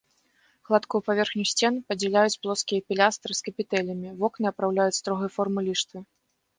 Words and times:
Гладкую 0.69 1.01
паверхню 1.09 1.43
сцен 1.51 1.77
падзяляюць 1.91 2.39
плоскія 2.47 2.79
пілястры 2.89 3.31
з 3.43 3.49
капітэлямі, 3.51 4.13
вокны 4.25 4.45
апраўляюць 4.55 4.99
строгай 5.03 5.29
формы 5.41 5.59
ліштвы. 5.73 5.99